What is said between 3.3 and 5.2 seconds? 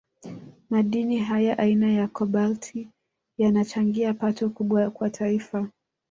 yanachangia pato kubwa kwa